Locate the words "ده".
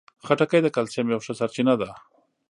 1.81-1.89